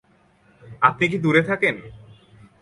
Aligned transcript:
আপনি 0.81 1.05
কি 1.07 1.17
দূরে 1.17 1.41
থাকেন? 1.43 1.75